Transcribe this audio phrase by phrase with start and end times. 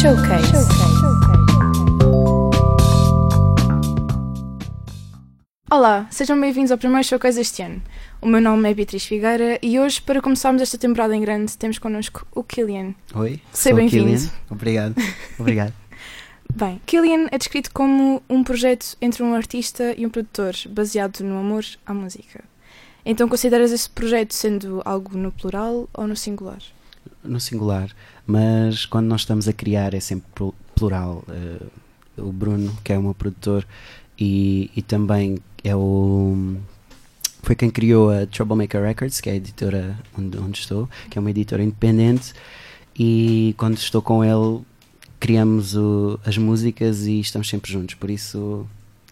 [0.00, 0.52] Showcase.
[5.68, 7.82] Olá, sejam bem-vindos ao primeiro Showcase deste ano.
[8.20, 11.80] O meu nome é Beatriz Figueira e hoje, para começarmos esta temporada em grande, temos
[11.80, 12.94] connosco o Killian.
[13.12, 14.30] Oi, Seja bem-vindo.
[14.48, 14.94] Obrigado,
[15.36, 15.74] obrigado.
[16.54, 21.40] Bem, Killian é descrito como um projeto entre um artista e um produtor, baseado no
[21.40, 22.44] amor à música.
[23.04, 26.60] Então consideras esse projeto sendo algo no plural ou no singular?
[27.24, 27.90] No singular,
[28.26, 31.24] mas quando nós estamos a criar é sempre plu- plural.
[31.28, 31.62] Eh,
[32.20, 33.66] o Bruno, que é o meu produtor,
[34.18, 36.56] e, e também é o.
[37.42, 41.20] Foi quem criou a Troublemaker Records, que é a editora onde, onde estou, que é
[41.20, 42.32] uma editora independente,
[42.98, 44.62] e quando estou com ele
[45.20, 47.94] criamos o- as músicas e estamos sempre juntos.
[47.96, 48.66] Por isso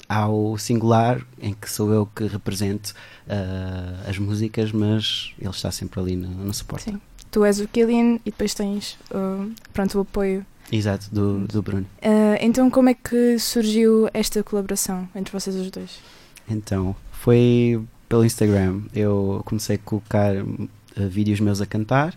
[0.08, 2.94] há o singular, em que sou eu que represento
[3.28, 6.84] ah, as músicas, mas ele está sempre ali no, no suporte.
[6.90, 7.00] Sim.
[7.36, 10.42] Tu és o Killian e depois tens uh, pronto, o apoio.
[10.72, 11.86] Exato, do, do Bruno.
[11.98, 15.98] Uh, então como é que surgiu esta colaboração entre vocês os dois?
[16.48, 17.78] Então, foi
[18.08, 18.80] pelo Instagram.
[18.94, 20.44] Eu comecei a colocar eh,
[21.10, 22.16] vídeos meus a cantar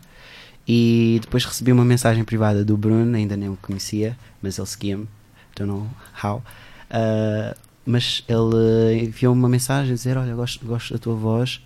[0.66, 5.06] e depois recebi uma mensagem privada do Bruno, ainda nem o conhecia, mas ele seguia-me,
[5.54, 5.86] don't know
[6.24, 6.42] how.
[6.90, 11.62] Ah, mas ele enviou uma mensagem a dizer: Olha, gosto, gosto da tua voz.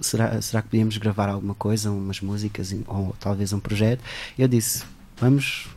[0.00, 4.02] Será, será que podíamos gravar alguma coisa, umas músicas ou talvez um projeto?
[4.38, 4.84] Eu disse:
[5.16, 5.68] Vamos,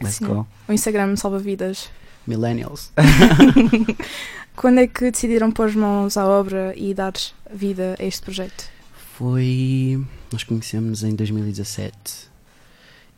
[0.00, 0.26] let's Sim.
[0.26, 0.46] go.
[0.68, 1.90] O Instagram salva vidas.
[2.26, 2.92] Millennials.
[4.56, 7.14] Quando é que decidiram pôr mãos à obra e dar
[7.52, 8.68] vida a este projeto?
[9.14, 10.04] Foi.
[10.32, 12.30] Nós conhecemos em 2017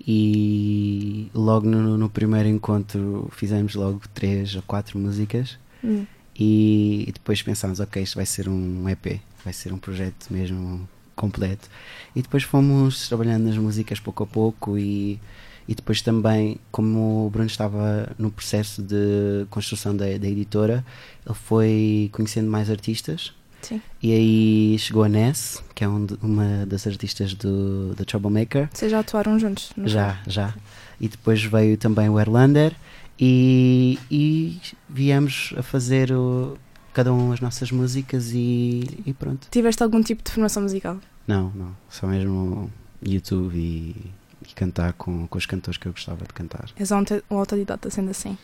[0.07, 6.07] e logo no, no primeiro encontro fizemos logo três ou quatro músicas Hum.
[6.39, 10.89] E, e depois pensámos, ok, isto vai ser um EP, vai ser um projeto mesmo
[11.15, 11.69] completo.
[12.17, 15.21] E depois fomos trabalhando nas músicas pouco a pouco e,
[15.69, 20.85] e depois também, como o Bruno estava no processo de construção da, da editora,
[21.25, 23.81] ele foi conhecendo mais artistas Sim.
[24.03, 28.69] e aí chegou a Ness, que é um uma das artistas do, do Troublemaker.
[28.73, 29.73] Vocês já atuaram juntos?
[29.85, 30.55] Já, já.
[31.01, 32.75] E depois veio também o Erlander
[33.25, 36.59] e, e viemos a fazer o-
[36.93, 39.47] cada um as nossas músicas e, e pronto.
[39.51, 40.99] Tiveste algum tipo de formação musical?
[41.27, 41.77] Não, não.
[41.89, 42.69] Só mesmo
[43.01, 43.95] YouTube e,
[44.45, 46.69] e cantar com, com os cantores que eu gostava de cantar.
[46.77, 48.37] És um auto- um autodidata, sendo assim.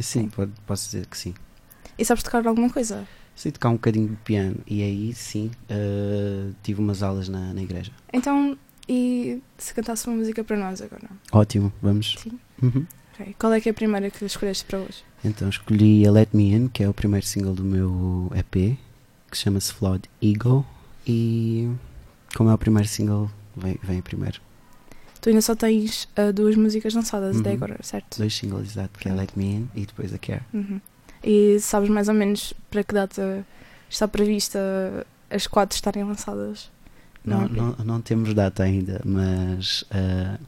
[0.00, 0.28] Sim, Sim.
[0.30, 1.34] pode- posso dizer que sim.
[1.98, 3.06] E sabes tocar alguma coisa?
[3.36, 7.62] Sei tocar um bocadinho de piano e aí sim eh, tive umas aulas na, na
[7.62, 7.92] igreja.
[8.12, 8.56] Então,
[8.88, 11.08] e se cantasse uma música para nós agora?
[11.30, 12.14] Ótimo, vamos.
[12.18, 12.38] Sim.
[12.62, 12.86] Uhum.
[13.14, 13.34] Ok.
[13.38, 15.02] Qual é que é a primeira que escolheste para hoje?
[15.24, 18.76] Então escolhi a Let Me In, que é o primeiro single do meu EP,
[19.30, 20.66] que chama-se Flawed Ego.
[21.06, 21.70] E
[22.36, 24.40] como é o primeiro single, vem, vem primeiro.
[25.20, 27.56] Tu ainda só tens ah, duas músicas lançadas até Uhum.
[27.56, 28.18] agora, certo?
[28.18, 30.42] Dois singles, exato, que é Let Me In e depois a Care.
[30.52, 30.80] Uhum.
[31.22, 33.46] E sabes mais ou menos para que data
[33.88, 34.58] está prevista
[35.30, 36.70] as quatro estarem lançadas?
[37.24, 37.48] Não, Não,
[37.78, 40.38] não, não temos data ainda, mas ah,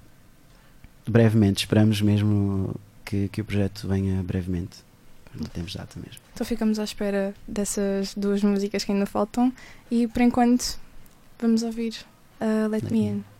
[1.06, 2.74] brevemente, esperamos mesmo
[3.04, 4.84] que, que o projeto venha brevemente.
[5.34, 6.20] Não temos data mesmo.
[6.32, 9.52] Então ficamos à espera dessas duas músicas que ainda faltam
[9.90, 10.78] e por enquanto
[11.38, 11.94] vamos ouvir
[12.40, 13.35] a Let Let Me In.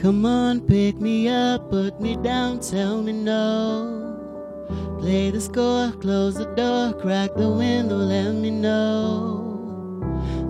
[0.00, 4.66] Come on, pick me up, put me down, tell me no.
[4.98, 10.00] Play the score, close the door, crack the window, let me know.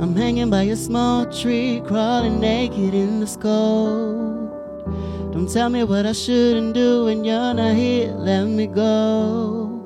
[0.01, 4.53] I'm hanging by a small tree, crawling naked in the cold.
[5.33, 9.83] Don't tell me what I shouldn't do when you're not here, let me go.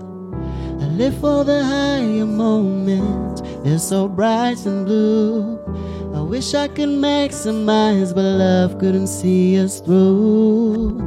[0.79, 5.54] I live for the higher moments, they're so bright and blue.
[6.35, 10.99] Wish I could maximize, but love couldn't see us through.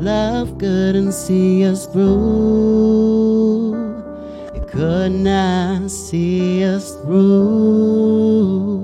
[0.00, 3.72] Love couldn't see us through.
[4.52, 8.80] It could not see us through.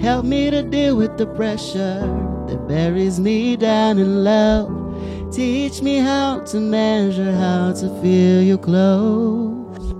[0.00, 2.00] Help me to deal with the pressure
[2.48, 4.68] that buries me down in love.
[5.32, 9.94] Teach me how to measure, how to feel you close,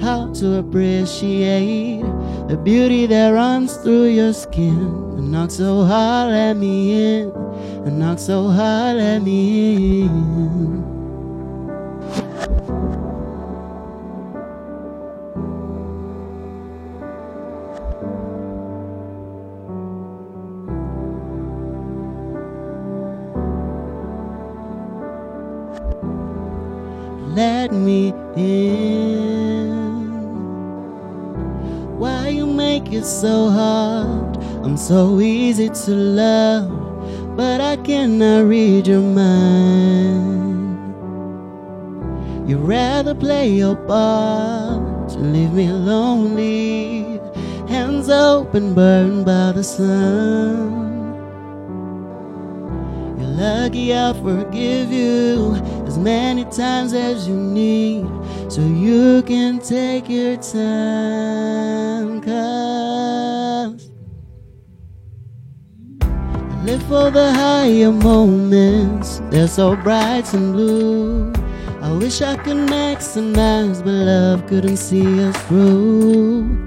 [0.00, 2.02] how to appreciate
[2.48, 4.78] the beauty that runs through your skin.
[5.16, 7.30] And knock so hard, let me in.
[7.84, 10.96] And knock so hard, let me in.
[27.36, 28.95] let me in.
[32.86, 34.36] You make it so hard?
[34.64, 40.36] I'm so easy to love, but I cannot read your mind.
[42.48, 47.20] You'd rather play your part to leave me lonely,
[47.68, 50.84] hands open, burned by the sun.
[53.18, 55.54] You're lucky I forgive you
[55.86, 58.06] as many times as you need
[58.48, 62.20] so you can take your time.
[62.20, 63.90] Cause
[66.02, 71.32] I live for the higher moments, they're so bright and blue.
[71.82, 76.64] I wish I could maximize, but love couldn't see us through.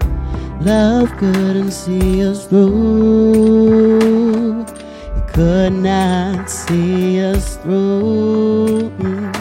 [0.62, 4.00] Love couldn't see us through.
[4.66, 8.92] It could not see us through.
[9.00, 9.39] Mm.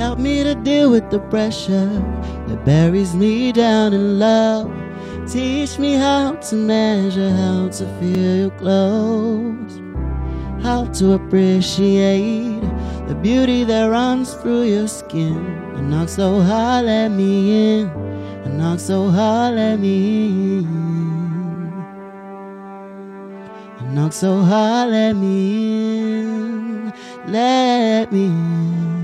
[0.00, 1.90] Help me to deal with the pressure
[2.46, 4.72] that buries me down in love.
[5.30, 9.78] Teach me how to measure, how to feel you close,
[10.62, 12.62] how to appreciate
[13.08, 15.36] the beauty that runs through your skin.
[15.76, 17.88] And knock so hard, let me in.
[18.46, 20.64] And knock so hard, let me in.
[23.80, 26.92] And knock so hard, let me in.
[27.26, 28.99] Let me in.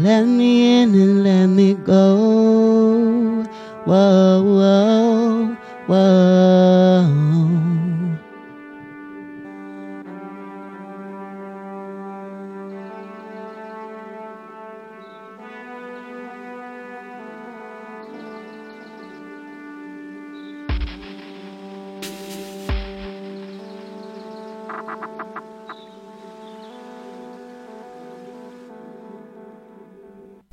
[0.00, 3.42] Let me in and let me go.
[3.84, 5.56] Whoa, whoa,
[5.88, 7.27] whoa.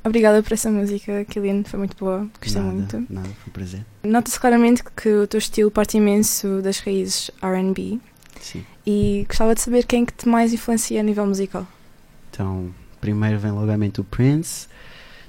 [0.06, 3.06] Obrigada por essa música, Kilian, foi muito boa, gostei nada, muito.
[3.10, 3.84] Nada, foi um prazer.
[4.04, 8.00] Nota-se claramente que o teu estilo parte imenso das raízes RB
[8.40, 8.64] Sim.
[8.86, 11.66] e gostava de saber quem que te mais influencia a nível musical.
[12.30, 14.68] Então, primeiro vem logo à mente o Prince.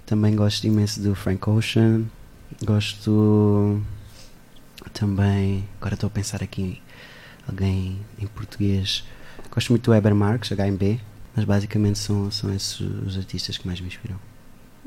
[0.05, 2.03] Também gosto imenso do Frank Ocean.
[2.63, 3.81] Gosto
[4.93, 5.67] também.
[5.81, 6.81] Agora estou a pensar aqui em
[7.47, 9.03] alguém em português.
[9.49, 11.01] Gosto muito do Eber Marques, HMB.
[11.35, 14.19] Mas basicamente são, são esses os artistas que mais me inspiram.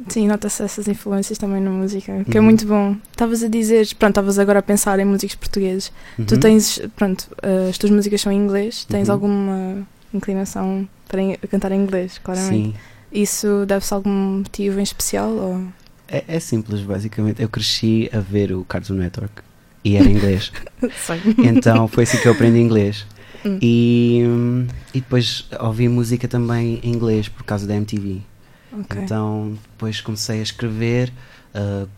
[0.08, 2.46] Sim, nota-se essas influências também na música, que é Uhum.
[2.46, 2.96] muito bom.
[3.10, 5.92] Estavas a dizer, pronto, estavas agora a pensar em músicos portugueses.
[6.26, 6.40] Tu Uhum.
[6.40, 9.14] tens, pronto, uh, as tuas músicas são em inglês, tens Uhum.
[9.14, 12.68] alguma inclinação para cantar em inglês, claramente.
[12.70, 12.74] Sim.
[13.12, 15.30] Isso deve-se a algum motivo em especial?
[15.30, 15.64] Ou...
[16.08, 17.42] É, é simples, basicamente.
[17.42, 19.42] Eu cresci a ver o Cartoon Network
[19.84, 20.50] e era inglês.
[21.38, 23.04] Então foi assim que eu aprendi inglês.
[23.44, 23.58] Hum.
[23.60, 28.20] E, hum, e depois ouvi música também em inglês por causa da MTV.
[28.72, 29.02] Ok.
[29.02, 31.12] Então depois comecei a escrever
[31.54, 31.88] uh,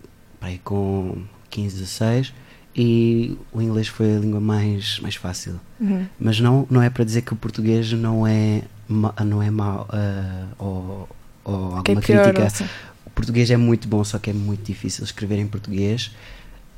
[0.64, 2.34] com 15, 16
[2.74, 5.60] e o inglês foi a língua mais, mais fácil.
[5.80, 6.06] Uhum.
[6.18, 9.86] Mas não, não é para dizer que o português não é, ma, não é mau
[9.92, 11.08] uh, ou,
[11.44, 12.46] ou Que é alguma pior, crítica.
[12.46, 12.64] assim.
[13.04, 16.10] O português é muito bom, só que é muito difícil escrever em português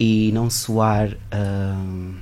[0.01, 1.17] e não soar.
[1.31, 2.15] ahm,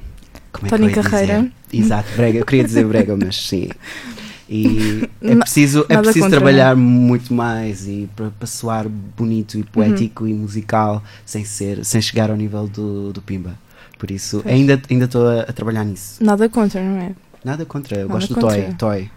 [0.52, 1.50] como é Tony que eu Carreira.
[1.70, 1.85] dizer?
[1.85, 2.38] Exato, brega.
[2.40, 3.68] Eu queria dizer brega, mas sim.
[4.54, 9.62] E é preciso, é preciso contra, trabalhar muito mais e para, para soar bonito e
[9.64, 13.59] poético e musical sem ser, sem chegar ao nível do, do Pimba.
[13.99, 14.54] Por isso, Pois.
[14.54, 16.23] ainda ainda estou a, a trabalhar nisso.
[16.23, 17.12] Nada contra, não é?
[17.44, 18.62] Nada contra, eu Nada gosto do contra.
[18.62, 19.11] toy, toy.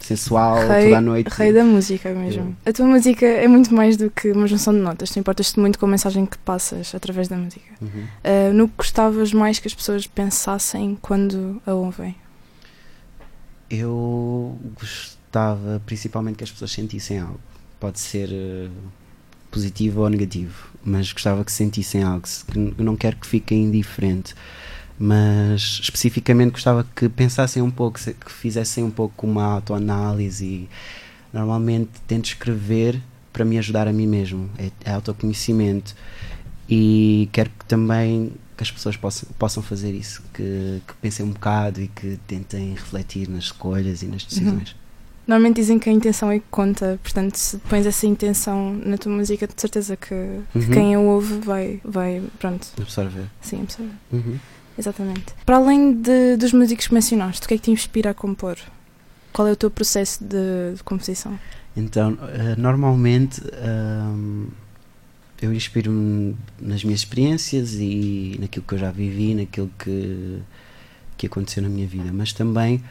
[0.00, 1.28] Sensual, Rei- toda a noite.
[1.30, 2.56] Rei da música mesmo.
[2.66, 5.10] A tua música é muito mais do que uma junção de notas.
[5.10, 7.66] Tu importas-te muito com a mensagem que passas através da música.
[7.80, 7.88] Uhum.
[8.24, 12.16] Uh, no que gostavas mais que as pessoas pensassem quando a ouvem?
[13.70, 17.40] Eu gostava principalmente que as pessoas sentissem algo.
[17.78, 18.68] Pode ser eh,
[19.50, 22.26] positivo ou negativo, mas gostava que sentissem algo.
[22.76, 24.34] Que não quero que fiquem indiferente,
[24.98, 30.68] mas especificamente gostava que pensassem um pouco, que fizessem um pouco uma autoanálise.
[31.32, 33.00] Normalmente tento escrever
[33.32, 35.94] para me ajudar a mim mesmo, é, é autoconhecimento.
[36.68, 41.30] E quero que também que as pessoas possam, possam fazer isso, que, que pensem um
[41.30, 44.76] bocado e que tentem refletir nas escolhas e nas decisões.
[45.26, 49.10] Normalmente dizem que a intenção é que conta, portanto, se pões essa intenção na tua
[49.12, 50.08] música, de certeza que,
[50.52, 50.70] que Uhum.
[50.70, 53.24] quem a ouve vai, vai, pronto, Absorver.
[53.40, 53.92] sim, absorver.
[54.12, 54.38] Uhum.
[54.78, 55.26] Exatamente.
[55.46, 58.58] Para além de, dos músicos que mencionaste, o que é que te inspira a compor?
[59.32, 61.38] Qual é o teu processo de, de composição?
[61.76, 63.40] Então, eh, normalmente
[65.40, 70.38] eu inspiro-me nas minhas experiências e naquilo que eu já vivi, naquilo que,
[71.16, 72.82] que aconteceu na minha vida, mas também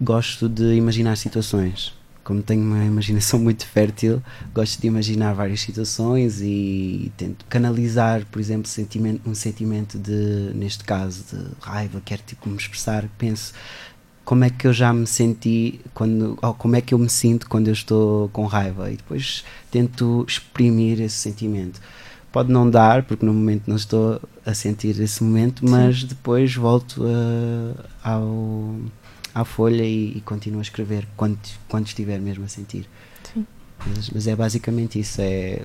[0.00, 1.94] gosto de imaginar situações.
[2.22, 4.22] Como tenho uma imaginação muito fértil,
[4.54, 10.84] gosto de imaginar várias situações e tento canalizar, por exemplo, sentimento, um sentimento de, neste
[10.84, 13.52] caso, de raiva, quero tipo me expressar, penso
[14.24, 17.48] como é que eu já me senti quando, ou como é que eu me sinto
[17.48, 21.80] quando eu estou com raiva e depois tento exprimir esse sentimento.
[22.32, 27.04] Pode não dar, porque no momento não estou a sentir esse momento, mas depois volto
[28.02, 28.76] a, ao,
[29.34, 31.38] à folha e, e continuo a escrever quando,
[31.68, 32.88] quando estiver mesmo a sentir.
[33.32, 33.46] Sim.
[33.86, 35.62] Mas, mas é basicamente isso, é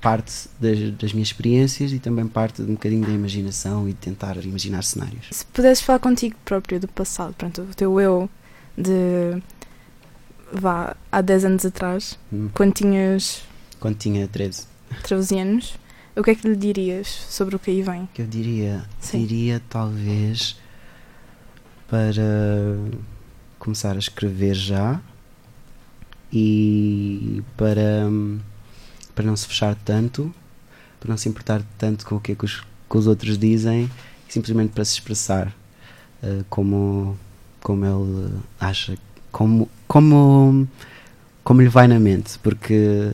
[0.00, 3.98] parte das, das minhas experiências e também parte de um bocadinho da imaginação e de
[3.98, 5.26] tentar imaginar cenários.
[5.30, 8.28] Se pudesses falar contigo próprio do passado, pronto, o teu eu
[8.78, 9.40] de
[10.52, 12.48] vá há 10 anos atrás, Hum.
[12.54, 13.42] quando tinhas
[13.78, 14.64] Quando tinha 13.
[15.02, 15.74] 13 anos,
[16.16, 18.08] o que é que lhe dirias sobre o que aí vem?
[18.14, 18.84] que eu diria?
[19.00, 19.26] Sim.
[19.26, 20.56] Diria talvez
[21.88, 22.12] para
[23.58, 25.00] começar a escrever já
[26.32, 28.08] e para,
[29.14, 30.32] para não se fechar tanto,
[30.98, 33.90] para não se importar tanto com o que é que os, que os outros dizem
[34.28, 35.52] simplesmente para se expressar
[36.22, 37.18] eh, como,
[37.62, 38.96] como ele acha,
[39.32, 40.68] como, como,
[41.42, 43.12] como lhe vai na mente, porque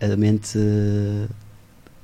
[0.00, 1.28] a mente eh,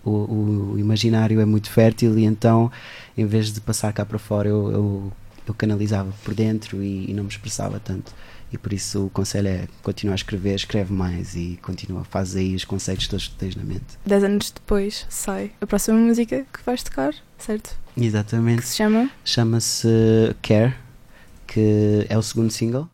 [0.05, 2.71] o, o imaginário é muito fértil e então
[3.17, 5.13] em vez de passar cá para fora eu, eu,
[5.47, 8.15] eu canalizava por dentro e, e não me expressava tanto
[8.53, 12.55] e por isso o conselho é continuar a escrever, escreve mais e continua, faz aí
[12.55, 13.85] os conceitos todos que tens na mente.
[14.07, 17.77] 10 anos depois sai a próxima música que vais tocar, certo?
[17.95, 19.11] Que exatamente, se chama?
[19.25, 19.89] Chama-se
[20.43, 20.75] Care
[21.47, 22.89] que é o segundo single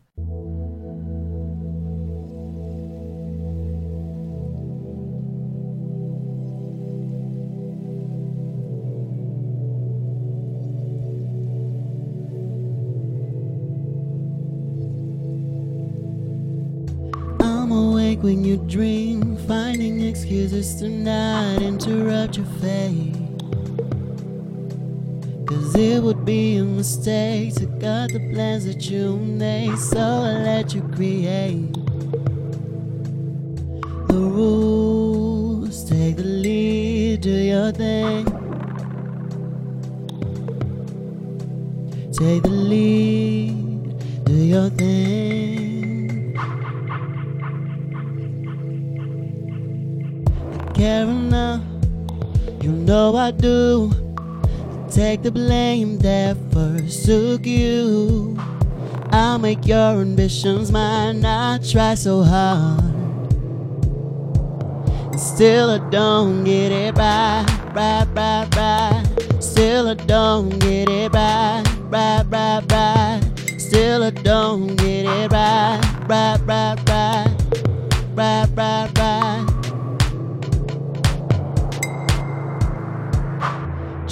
[20.55, 23.15] excuses to not interrupt your fate.
[25.47, 30.43] Cause it would be a mistake to cut the plans that you made, so I
[30.45, 31.73] let you create.
[34.09, 38.25] The rules take the lead, do your thing.
[42.13, 45.24] Take the lead, do your thing.
[50.85, 51.63] Care enough.
[52.63, 53.91] You know I do.
[54.91, 58.37] Take the blame that first took you.
[59.11, 61.23] I'll make your ambitions mine.
[61.23, 62.85] Not try so hard.
[65.19, 69.43] Still I don't get it right, right, right, right.
[69.43, 73.23] Still I don't get it right, right, right, right.
[73.57, 76.94] Still I don't get it right, right, right, right,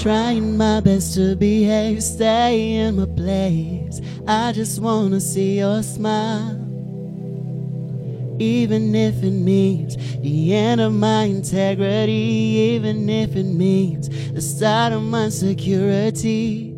[0.02, 4.00] Trying my best to behave, stay in my place.
[4.26, 6.58] I just wanna see your smile.
[8.40, 14.92] Even if it means the end of my integrity, even if it means the start
[14.92, 16.71] of my security.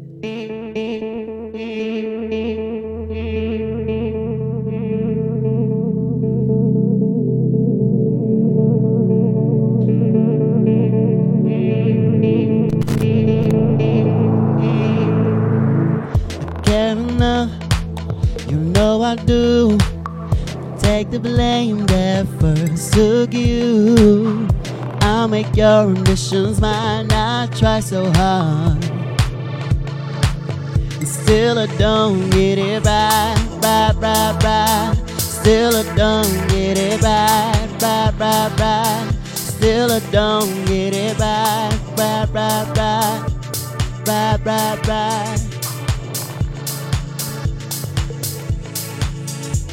[19.24, 19.78] Do.
[20.78, 24.46] Take the blame that first took you.
[25.00, 27.10] I'll make your ambitions mine.
[27.10, 28.82] I try so hard.
[31.06, 34.94] Still I don't get it right, right, right, right.
[35.20, 39.12] Still I don't get it right, right, right, right.
[39.24, 43.30] Still I don't get it right, right, right, right.
[44.06, 45.43] Right, right, right.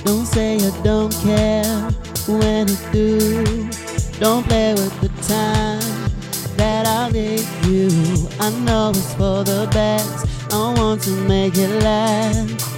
[0.04, 1.64] Don't say I don't care
[2.28, 3.70] when I do.
[4.20, 6.12] Don't play with the time
[6.58, 7.90] that I'll give you.
[8.40, 10.28] I know it's for the best.
[10.52, 12.72] I want to make it last.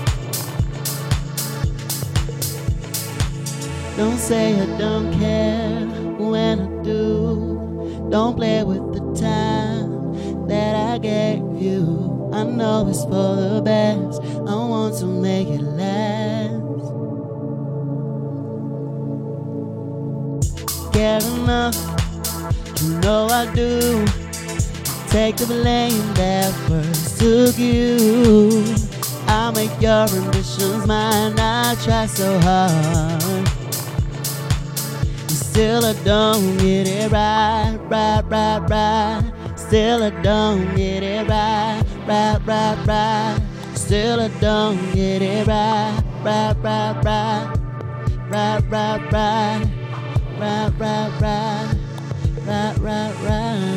[3.95, 5.87] Don't say I don't care
[6.17, 8.07] when I do.
[8.09, 12.29] Don't play with the time that I gave you.
[12.33, 14.21] I know it's for the best.
[14.21, 16.12] I want to make it last.
[20.93, 21.75] Care enough,
[22.81, 24.05] you know I do.
[25.09, 28.63] Take the blame that first took you.
[29.27, 31.33] I'll make your ambitions mine.
[31.39, 33.47] I try so hard.
[35.29, 39.33] Still I don't get it right, right, right, right.
[39.55, 43.39] Still I don't get it right, right, right, right.
[43.75, 47.57] Still I don't get it right, right, right, right.
[48.29, 49.72] Right, right, right.
[50.39, 51.75] Right, right, right,
[52.45, 53.15] right, right.
[53.23, 53.72] rah.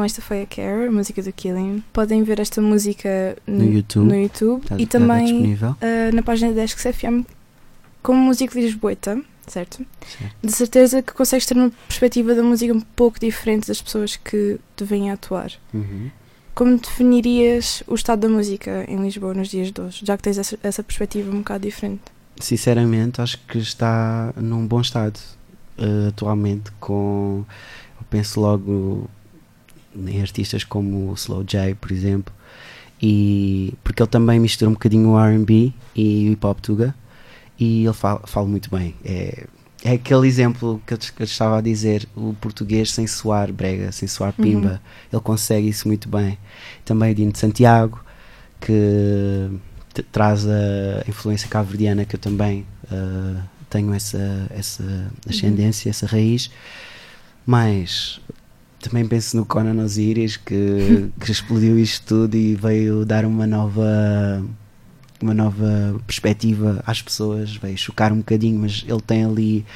[0.00, 1.84] Então esta foi a Care, a música do Killing.
[1.92, 6.22] Podem ver esta música no, no YouTube, no YouTube tá, e tá também uh, na
[6.22, 7.28] página da Desks FM
[8.02, 9.84] como música lisboeta, certo?
[10.18, 10.34] certo?
[10.42, 14.58] De certeza que consegues ter uma perspectiva da música um pouco diferente das pessoas que
[14.74, 15.52] te vêm a atuar.
[15.74, 16.10] Uhum.
[16.54, 20.38] Como definirias o estado da música em Lisboa nos dias de hoje, já que tens
[20.38, 22.04] essa, essa perspectiva um bocado diferente?
[22.40, 25.20] Sinceramente, acho que está num bom estado
[25.76, 27.44] uh, atualmente com,
[28.00, 29.06] eu penso logo
[29.94, 32.32] em artistas como o Slow J, por exemplo,
[33.02, 36.94] e porque ele também mistura um bocadinho o R&B e o hip hop tuga
[37.58, 38.94] e ele fala, fala muito bem.
[39.04, 39.46] É,
[39.84, 43.90] é aquele exemplo que eu, que eu estava a dizer, o português sem soar brega,
[43.92, 44.44] sem soar uhum.
[44.44, 44.78] pimba, uhum.
[45.12, 46.38] ele consegue isso muito bem.
[46.84, 48.02] Também o Dino de Santiago,
[48.60, 49.50] que
[50.12, 55.90] traz a influência cabo-verdiana que eu também uh, tenho essa, essa ascendência, uhum.
[55.90, 56.50] essa raiz.
[57.46, 58.20] Mas
[58.80, 64.42] também penso no Conan Osiris que, que explodiu isto tudo e veio dar uma nova
[65.22, 69.66] uma nova perspectiva às pessoas, veio chocar um bocadinho, mas ele tem ali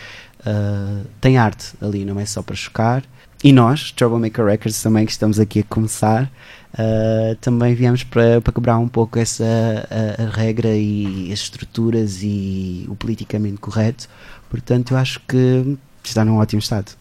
[0.41, 3.05] uh, tem arte ali, não é só para chocar.
[3.43, 6.33] E nós, Troublemaker Records, também que estamos aqui a começar,
[6.73, 12.21] uh, também viemos para, para quebrar um pouco essa a, a regra e as estruturas
[12.23, 14.09] e o politicamente correto.
[14.49, 16.93] Portanto, eu acho que está num ótimo estado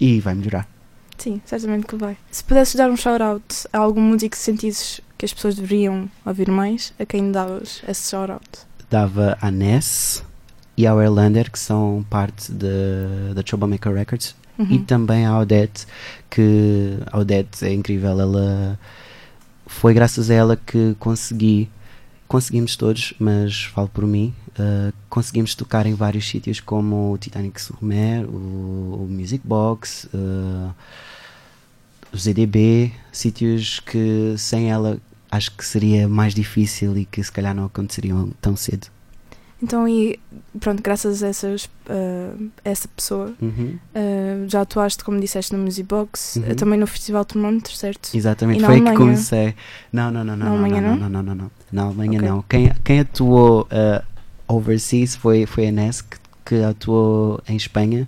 [0.00, 0.73] e vai melhorar.
[1.18, 2.16] Sim, certamente que vai.
[2.30, 6.50] Se pudesses dar um shout-out a algum músico que sentires que as pessoas deveriam ouvir
[6.50, 8.48] mais, a quem davas esse shout-out?
[8.90, 10.24] Dava a Ness
[10.76, 14.66] e ao Erlander, que são parte da Troublemaker Records, uhum.
[14.70, 15.86] e também a Odette,
[16.28, 18.78] que a Odette é incrível, ela
[19.66, 21.70] foi graças a ela que consegui
[22.28, 27.60] conseguimos todos, mas falo por mim, uh, conseguimos tocar em vários sítios como o Titanic
[27.60, 30.74] Surmer, o, o Music Box, uh,
[32.12, 34.98] o ZDB, sítios que sem ela
[35.30, 38.86] acho que seria mais difícil e que se calhar não aconteceriam tão cedo.
[39.64, 40.20] Então, e
[40.60, 43.78] pronto, graças a, essas, uh, essa pessoa, uhum.
[43.94, 46.54] uh, já atuaste, como disseste, no Music Box, ah, uhum.
[46.54, 48.14] também no Festival Termómetro, certo?
[48.14, 49.54] Exatamente, foi aí que comecei.
[49.90, 50.44] Não, não, não, não.
[50.44, 50.96] Na não, Alemanha não?
[50.96, 51.22] Não, não, não.
[51.22, 51.50] não, não.
[51.72, 52.28] Na Alemanha okay.
[52.28, 52.42] não.
[52.42, 54.04] Quem, quem atuou uh,
[54.46, 58.06] overseas foi, foi a Ness, que, que atuou em Espanha,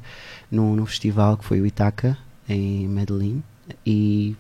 [0.51, 3.42] num, no festival que foi o Itaca, em Medellín,
[3.87, 4.37] e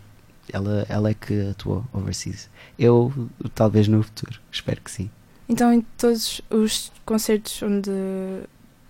[0.52, 2.50] ela, ela é que atuou overseas.
[2.78, 3.10] Eu,
[3.54, 5.08] talvez no futuro, espero que sim.
[5.48, 7.90] Então, em todos os concertos onde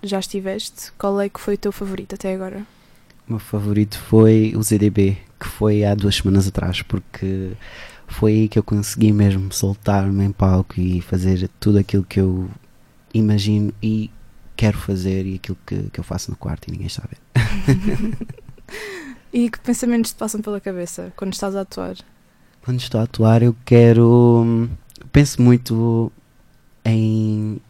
[0.03, 2.66] já estiveste, qual é que foi o teu favorito até agora?
[3.29, 7.53] O meu favorito foi o ZDB, que foi há duas semanas atrás, porque
[8.07, 12.49] foi aí que eu consegui mesmo soltar-me em palco e fazer tudo aquilo que eu
[13.12, 14.11] imagino e
[14.57, 18.16] quero fazer e aquilo que, que eu faço no quarto e ninguém ver.
[19.33, 21.97] e que pensamentos te passam pela cabeça quando estás a atuar?
[22.64, 24.69] Quando estou a atuar, eu quero.
[25.12, 26.11] Penso muito
[26.87, 27.61] em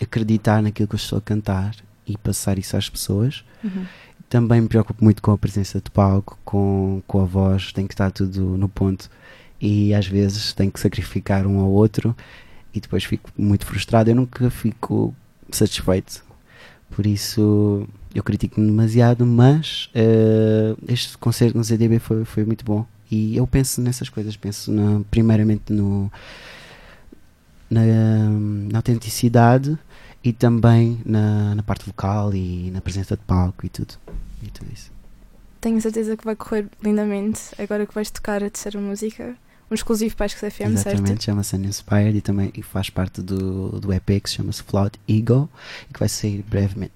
[0.00, 1.74] acreditar naquilo que eu estou a cantar
[2.06, 3.44] e passar isso às pessoas.
[3.64, 3.86] Uhum.
[4.28, 7.94] Também me preocupo muito com a presença de palco, com, com a voz, tem que
[7.94, 9.10] estar tudo no ponto
[9.60, 12.14] e às vezes tem que sacrificar um ao outro
[12.74, 14.10] e depois fico muito frustrado.
[14.10, 15.14] Eu nunca fico
[15.50, 16.22] satisfeito.
[16.90, 22.86] Por isso eu critico demasiado, mas uh, este concerto no ZDB foi, foi muito bom.
[23.10, 26.12] E eu penso nessas coisas, penso na, primeiramente no,
[27.70, 27.82] na,
[28.70, 29.78] na, autenticidade
[30.22, 33.94] e também na, na, parte vocal e na presença de palco e tudo,
[34.42, 34.90] e tudo isso.
[35.60, 39.36] Tenho certeza que vai correr lindamente agora que vais tocar a terceira música
[39.70, 40.94] um exclusivo para a FM, Exatamente, certo?
[40.94, 45.48] Exatamente, chama-se Uninspired e também faz parte do, do EP que se chama-se Flood Ego
[45.88, 46.92] e que vai sair brevemente.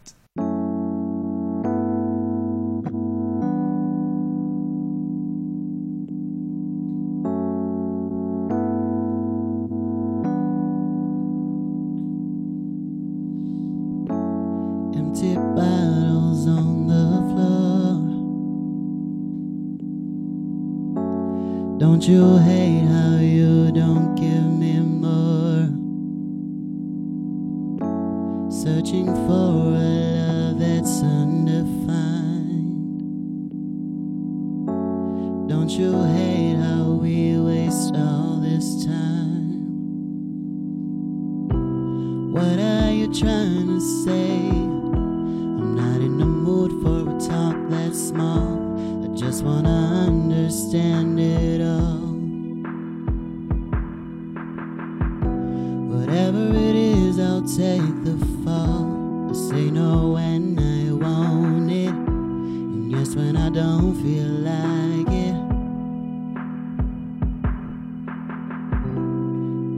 [57.46, 59.28] Take the fall.
[59.28, 65.34] I say no when I want it, and yes when I don't feel like it.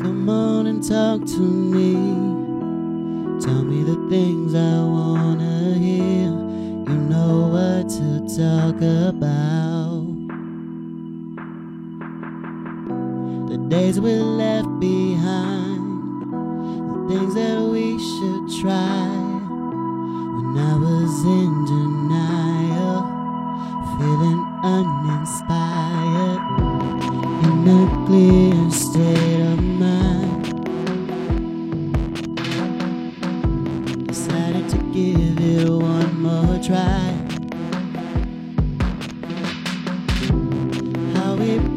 [0.03, 1.95] Come on and talk to me.
[3.41, 6.29] Tell me the things I wanna hear.
[6.89, 9.14] You know what to talk about.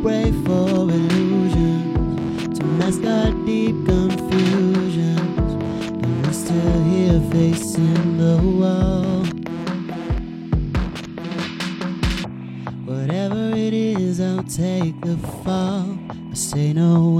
[0.08, 5.20] Pray for illusions to mask our deep confusion
[6.26, 9.26] I'm still here facing the wall.
[12.86, 16.00] Whatever it is, I'll take the fall.
[16.32, 17.17] I say no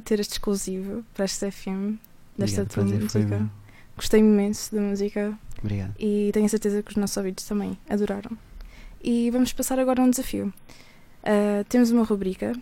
[0.00, 1.96] honra ter este exclusivo para esta FM,
[2.36, 3.48] desta tua música.
[3.96, 5.38] Gostei imenso da música.
[5.58, 5.94] Obrigado.
[5.98, 8.36] E tenho certeza que os nossos ouvidos também adoraram.
[9.02, 10.52] E vamos passar agora a um desafio.
[11.22, 12.54] Uh, temos uma rubrica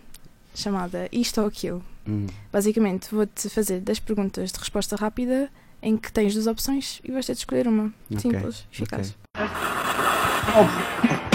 [0.53, 1.83] chamada Isto ou Aquilo.
[2.07, 2.27] Hum.
[2.51, 5.49] Basicamente, vou-te fazer 10 perguntas de resposta rápida
[5.81, 7.93] em que tens duas opções e vais ter de escolher uma.
[8.09, 8.19] Okay.
[8.19, 9.15] Simples, eficaz.
[9.33, 11.28] Okay.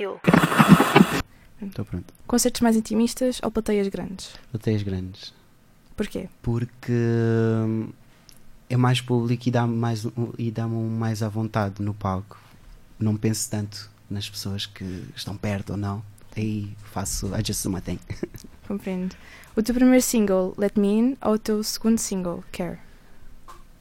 [0.00, 0.20] Aquilo.
[1.62, 2.14] Estou pronto.
[2.26, 4.32] Concertos mais intimistas ou plateias grandes?
[4.50, 5.34] Plateias grandes.
[5.94, 6.28] Porquê?
[6.40, 7.90] Porque hum,
[8.68, 10.06] é mais público e dá-me mais,
[10.38, 12.38] e dá mais à vontade no palco.
[12.98, 16.02] Não penso tanto nas pessoas que estão perto ou não.
[16.36, 17.98] Aí faço I just do my thing.
[18.66, 19.14] Compreendo.
[19.54, 22.78] O teu primeiro single, Let Me In, ou o teu segundo single, Care?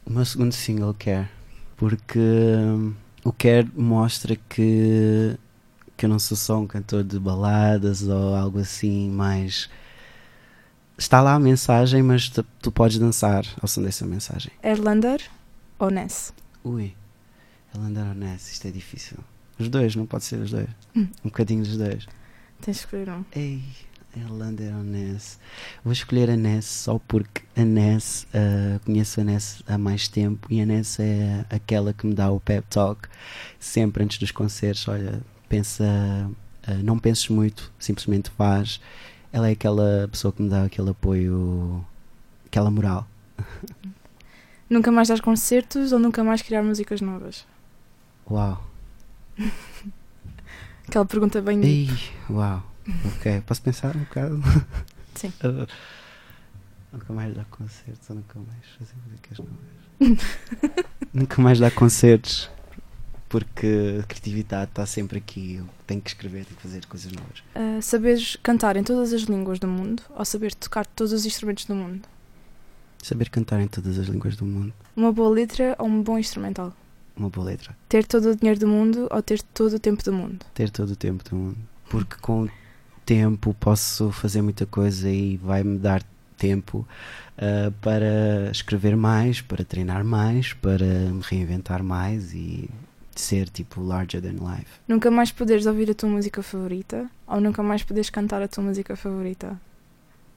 [0.05, 1.29] O meu segundo single, Care.
[1.77, 5.37] Porque hum, o Care mostra que
[5.99, 9.69] que eu não sou só um cantor de baladas ou algo assim, mas
[10.97, 14.49] está lá a mensagem, mas tu, tu podes dançar ao som dessa mensagem.
[14.63, 15.21] Erlander
[15.77, 16.33] ou Ness?
[16.63, 16.95] Ui,
[17.75, 18.49] Elander ou Ness?
[18.49, 19.17] Isto é difícil.
[19.59, 20.69] Os dois, não pode ser os dois.
[20.95, 21.09] Hum.
[21.21, 22.07] Um bocadinho dos dois.
[22.61, 23.25] Tens de escolher um.
[23.35, 23.61] Ei,
[24.15, 25.37] Elander ou Ness?
[25.83, 30.47] Vou escolher a Ness só porque a Ness, uh, conheço a Ness há mais tempo
[30.49, 33.09] e a Ness é aquela que me dá o pep talk
[33.59, 34.87] sempre antes dos concertos.
[34.87, 35.83] Olha, pensa,
[36.67, 38.79] uh, não penses muito, simplesmente faz.
[39.33, 41.85] Ela é aquela pessoa que me dá aquele apoio,
[42.45, 43.07] aquela moral.
[44.69, 47.43] Nunca mais dar concertos ou nunca mais criar músicas novas?
[48.29, 48.63] Uau!
[50.87, 51.59] Aquela pergunta bem.
[51.63, 51.89] Ei,
[52.29, 52.63] uau!
[53.15, 54.39] Ok, posso pensar um bocado?
[55.15, 55.33] Sim.
[55.43, 55.67] Uh,
[56.93, 60.25] nunca mais dar concertos ou nunca mais fazer músicas novas?
[61.11, 62.49] nunca mais dar concertos
[63.29, 65.55] porque a criatividade está sempre aqui.
[65.57, 67.39] Eu tenho que escrever, tenho que fazer coisas novas.
[67.55, 71.65] Uh, saberes cantar em todas as línguas do mundo ou saber tocar todos os instrumentos
[71.65, 72.01] do mundo?
[73.01, 74.73] Saber cantar em todas as línguas do mundo.
[74.95, 76.73] Uma boa letra ou um bom instrumental?
[77.15, 77.77] Uma boa letra.
[77.87, 80.45] Ter todo o dinheiro do mundo ou ter todo o tempo do mundo?
[80.53, 81.57] Ter todo o tempo do mundo.
[81.89, 82.49] Porque com o
[83.05, 86.03] tempo posso fazer muita coisa e vai-me dar
[86.37, 86.87] tempo
[87.37, 92.69] uh, para escrever mais, para treinar mais, para me reinventar mais e
[93.19, 94.79] ser tipo larger than life.
[94.87, 98.63] Nunca mais poderes ouvir a tua música favorita ou nunca mais poderes cantar a tua
[98.63, 99.59] música favorita?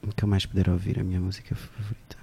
[0.03, 2.17] Nunca mais poder ouvir a minha música favorita.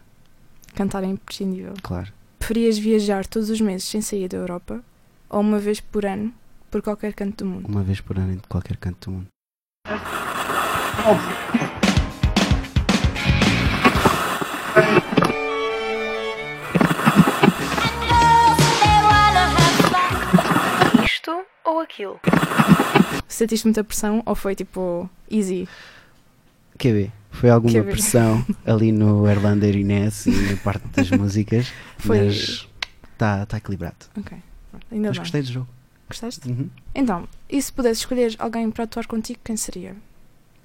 [0.76, 1.74] Cantar é imprescindível.
[1.82, 2.12] Claro.
[2.38, 4.84] Preferias viajar todos os meses sem sair da Europa
[5.30, 6.34] ou uma vez por ano
[6.70, 7.68] por qualquer canto do mundo?
[7.68, 9.28] Uma vez por ano em qualquer canto do mundo.
[9.88, 11.69] ou
[21.90, 22.20] aquilo?
[23.28, 25.68] Sentiste muita pressão ou foi tipo easy?
[26.78, 27.12] QB.
[27.32, 27.92] Foi alguma QB.
[27.92, 32.26] pressão ali no Erlander Inés e na parte das músicas, foi...
[32.26, 32.68] mas
[33.14, 33.98] está tá equilibrado.
[34.18, 34.38] Ok,
[34.92, 35.20] ainda mas bem.
[35.20, 35.68] gostei do jogo.
[36.08, 36.50] Gostaste?
[36.50, 36.70] Uhum.
[36.96, 39.96] Então, e se pudesse escolher alguém para atuar contigo, quem seria?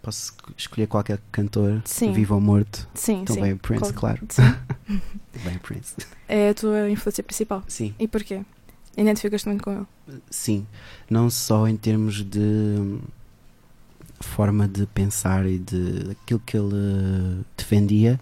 [0.01, 2.13] Posso escolher qualquer cantor, sim.
[2.13, 2.89] vivo ou morto?
[2.95, 3.43] Sim, então sim.
[3.43, 3.93] bem Prince, Qual...
[3.93, 4.21] claro.
[4.29, 4.43] Sim.
[5.45, 5.97] bem Prince.
[6.29, 7.63] É a tua influência principal?
[7.67, 7.95] Sim.
[7.99, 8.43] E porquê?
[8.97, 10.21] Identificas-te muito com ele?
[10.31, 10.67] Sim,
[11.11, 13.01] não só em termos de
[14.21, 18.21] forma de pensar e de aquilo que ele defendia,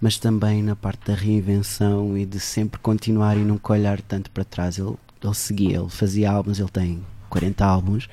[0.00, 4.44] mas também na parte da reinvenção e de sempre continuar e nunca olhar tanto para
[4.44, 4.78] trás.
[4.78, 8.08] Ele, ele seguia, ele fazia álbuns, ele tem 40 álbuns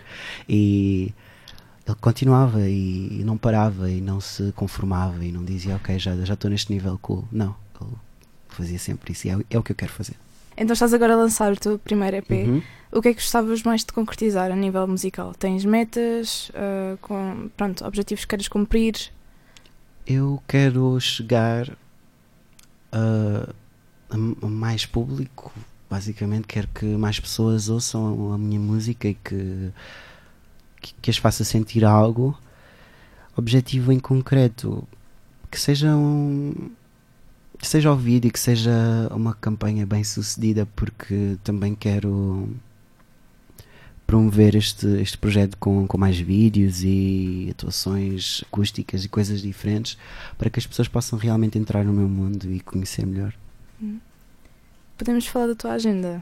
[0.48, 1.14] e
[1.88, 6.34] ele continuava e, não parava e não se conformava e não dizia ok, já já
[6.34, 7.28] estou neste nível cool.
[7.32, 7.92] Não, ele
[8.50, 10.16] fazia sempre isso e é, é o que eu quero fazer.
[10.58, 12.30] Então estás agora a lançar o teu primeiro EP.
[12.30, 12.62] Uhum.
[12.92, 15.34] O que é que gostavas mais de concretizar a nível musical?
[15.34, 18.96] Tens metas, uh, com, pronto, objetivos que queres cumprir?
[20.06, 21.70] Eu quero chegar
[22.92, 23.50] a,
[24.10, 25.54] a, mais público,
[25.90, 29.72] basicamente quero que mais pessoas ouçam a minha música e que,
[30.82, 32.38] que, que as faça sentir algo.
[33.38, 34.86] Objetivo em concreto,
[35.50, 36.54] que sejam
[37.62, 38.72] que seja ouvido e que seja
[39.12, 42.50] uma campanha bem sucedida, porque também quero
[44.08, 49.96] promover este, este projeto com, com mais vídeos e atuações acústicas e coisas diferentes
[50.40, 53.34] para que as pessoas possam realmente entrar no meu mundo e conhecer melhor.
[53.82, 54.00] Hum.
[54.98, 56.22] Podemos falar da tua agenda?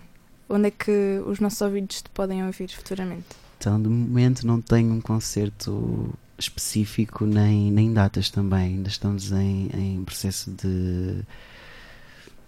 [0.50, 3.26] Onde é que os nossos ouvidos te podem ouvir futuramente?
[3.58, 8.76] Então, de momento, não tenho um concerto específico nem, nem datas também.
[8.76, 11.24] Ainda estamos em, em processo de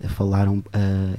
[0.03, 0.63] a falar um, uh,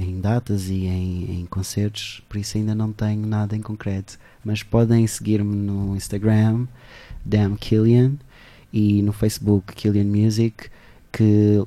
[0.01, 4.19] em datas e em, em, concertos, por isso ainda não tenho nada em concreto.
[4.45, 6.67] Mas podem seguir-me no Instagram,
[7.25, 8.15] Damn Killian,
[8.73, 10.69] e no Facebook Killian Music,
[11.13, 11.65] que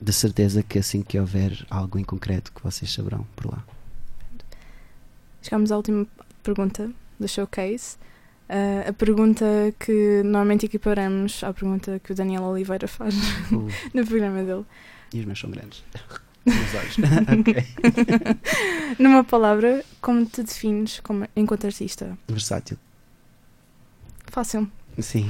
[0.00, 3.64] de certeza que assim que houver algo em concreto que vocês saberão por lá.
[5.42, 6.06] Chegamos à última
[6.42, 7.96] pergunta do showcase.
[8.48, 9.44] Uh, a pergunta
[9.78, 13.14] que normalmente equiparamos à pergunta que o Daniel Oliveira faz
[13.50, 13.68] uh.
[13.94, 14.64] no programa dele.
[15.12, 15.82] E os meus são grandes.
[16.44, 16.96] Nos olhos.
[18.98, 22.18] Numa palavra, como te defines como, enquanto artista?
[22.28, 22.76] Versátil.
[24.26, 24.68] Fácil.
[24.98, 25.26] Sim.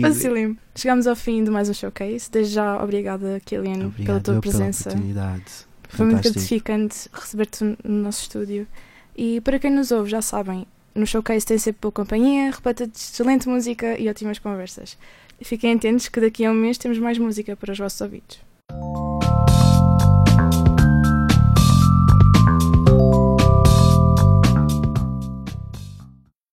[0.00, 0.56] Facílimo.
[0.74, 2.30] Chegamos ao fim de mais um showcase.
[2.30, 4.90] Desde já, obrigada, Kilian, Obrigado pela tua presença.
[4.90, 5.66] Pela oportunidade.
[5.88, 8.66] Foi muito gratificante receber-te no nosso estúdio.
[9.16, 12.96] E para quem nos ouve, já sabem, no showcase tem sempre boa companhia, repleta de
[12.96, 14.96] excelente música e ótimas conversas.
[15.42, 18.38] Fiquem atentos que daqui a um mês temos mais música para os vossos ouvidos.